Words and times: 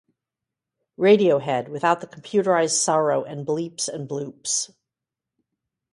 Radiohead 0.97 1.69
without 1.69 2.01
the 2.01 2.07
computerized 2.07 2.75
sorrow 2.75 3.23
and 3.23 3.45
bleeps 3.45 3.87
and 3.87 4.09
bloops. 4.09 4.71